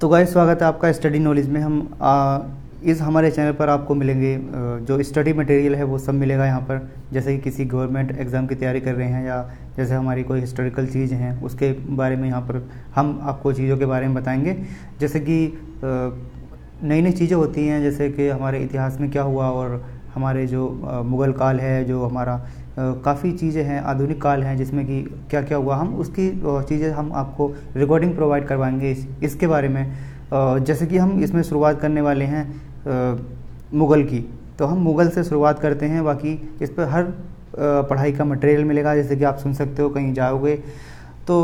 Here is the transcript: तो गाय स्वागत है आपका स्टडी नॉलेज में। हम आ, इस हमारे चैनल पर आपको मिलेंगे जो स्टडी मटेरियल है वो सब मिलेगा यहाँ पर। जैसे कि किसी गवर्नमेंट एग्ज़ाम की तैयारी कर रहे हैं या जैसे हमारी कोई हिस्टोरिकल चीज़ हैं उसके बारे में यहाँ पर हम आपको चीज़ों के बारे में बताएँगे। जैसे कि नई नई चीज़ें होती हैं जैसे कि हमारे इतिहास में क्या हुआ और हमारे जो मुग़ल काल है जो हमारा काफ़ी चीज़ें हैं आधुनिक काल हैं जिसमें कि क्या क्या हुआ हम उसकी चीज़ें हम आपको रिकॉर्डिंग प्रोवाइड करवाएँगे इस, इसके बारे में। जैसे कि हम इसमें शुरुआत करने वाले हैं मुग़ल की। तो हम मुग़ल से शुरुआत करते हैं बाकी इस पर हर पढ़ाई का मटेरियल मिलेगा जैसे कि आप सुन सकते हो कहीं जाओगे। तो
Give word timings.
तो 0.00 0.08
गाय 0.08 0.24
स्वागत 0.26 0.60
है 0.62 0.66
आपका 0.66 0.90
स्टडी 0.92 1.18
नॉलेज 1.18 1.48
में। 1.50 1.60
हम 1.60 1.78
आ, 2.02 2.38
इस 2.84 3.00
हमारे 3.02 3.30
चैनल 3.30 3.52
पर 3.52 3.68
आपको 3.68 3.94
मिलेंगे 3.94 4.36
जो 4.86 5.02
स्टडी 5.02 5.32
मटेरियल 5.32 5.74
है 5.74 5.84
वो 5.84 5.98
सब 5.98 6.14
मिलेगा 6.14 6.46
यहाँ 6.46 6.60
पर। 6.60 6.88
जैसे 7.12 7.34
कि 7.36 7.42
किसी 7.42 7.64
गवर्नमेंट 7.64 8.10
एग्ज़ाम 8.18 8.46
की 8.46 8.54
तैयारी 8.54 8.80
कर 8.80 8.94
रहे 8.94 9.08
हैं 9.08 9.24
या 9.26 9.40
जैसे 9.76 9.94
हमारी 9.94 10.22
कोई 10.22 10.40
हिस्टोरिकल 10.40 10.86
चीज़ 10.86 11.14
हैं 11.14 11.32
उसके 11.42 11.72
बारे 11.96 12.16
में 12.16 12.28
यहाँ 12.28 12.40
पर 12.42 12.62
हम 12.94 13.18
आपको 13.22 13.52
चीज़ों 13.52 13.78
के 13.78 13.86
बारे 13.86 14.06
में 14.06 14.14
बताएँगे। 14.14 14.56
जैसे 15.00 15.20
कि 15.20 15.58
नई 15.84 17.00
नई 17.02 17.12
चीज़ें 17.12 17.36
होती 17.36 17.66
हैं 17.66 17.82
जैसे 17.82 18.10
कि 18.10 18.28
हमारे 18.28 18.62
इतिहास 18.64 19.00
में 19.00 19.10
क्या 19.10 19.22
हुआ 19.22 19.50
और 19.50 19.82
हमारे 20.18 20.46
जो 20.46 20.68
मुग़ल 21.06 21.32
काल 21.34 21.60
है 21.60 21.84
जो 21.84 22.04
हमारा 22.04 22.36
काफ़ी 23.04 23.30
चीज़ें 23.34 23.62
हैं 23.64 23.80
आधुनिक 23.82 24.20
काल 24.22 24.42
हैं 24.42 24.56
जिसमें 24.56 24.84
कि 24.86 25.00
क्या 25.30 25.42
क्या 25.42 25.58
हुआ 25.58 25.76
हम 25.76 25.94
उसकी 25.96 26.30
चीज़ें 26.40 26.90
हम 26.92 27.12
आपको 27.14 27.52
रिकॉर्डिंग 27.76 28.14
प्रोवाइड 28.14 28.46
करवाएँगे 28.46 28.90
इस, 28.90 29.06
इसके 29.22 29.46
बारे 29.46 29.68
में। 29.68 29.84
जैसे 30.64 30.86
कि 30.86 30.98
हम 30.98 31.20
इसमें 31.22 31.42
शुरुआत 31.42 31.80
करने 31.80 32.00
वाले 32.00 32.24
हैं 32.24 32.44
मुग़ल 33.74 34.02
की। 34.04 34.24
तो 34.58 34.66
हम 34.66 34.78
मुग़ल 34.82 35.08
से 35.08 35.24
शुरुआत 35.24 35.58
करते 35.58 35.86
हैं 35.86 36.04
बाकी 36.04 36.32
इस 36.62 36.70
पर 36.70 36.88
हर 36.88 37.02
पढ़ाई 37.58 38.12
का 38.12 38.24
मटेरियल 38.24 38.64
मिलेगा 38.64 38.94
जैसे 38.94 39.16
कि 39.16 39.24
आप 39.24 39.38
सुन 39.38 39.54
सकते 39.54 39.82
हो 39.82 39.88
कहीं 39.90 40.12
जाओगे। 40.14 40.54
तो 41.26 41.36